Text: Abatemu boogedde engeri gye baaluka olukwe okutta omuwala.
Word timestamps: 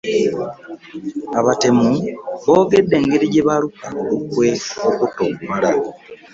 Abatemu 1.39 1.89
boogedde 2.43 2.93
engeri 3.01 3.25
gye 3.33 3.41
baaluka 3.47 3.85
olukwe 4.01 4.47
okutta 4.87 5.21
omuwala. 5.29 5.71